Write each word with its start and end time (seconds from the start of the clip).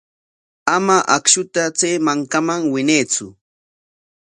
Ama 0.75 0.95
akshuta 1.15 1.61
chay 1.79 1.95
mankaman 2.05 2.61
winaytsu. 2.73 3.25